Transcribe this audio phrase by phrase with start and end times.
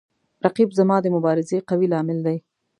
[0.45, 2.37] رقیب زما د مبارزې قوي لامل دی